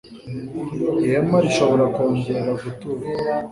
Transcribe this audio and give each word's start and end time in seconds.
ihema 1.03 1.37
rishobora 1.45 1.85
kongera 1.95 2.49
guturwa 2.61 3.09